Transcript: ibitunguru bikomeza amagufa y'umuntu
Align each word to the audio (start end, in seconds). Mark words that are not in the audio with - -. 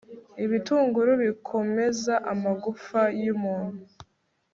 ibitunguru 0.43 1.11
bikomeza 1.23 2.13
amagufa 2.31 3.01
y'umuntu 3.23 3.83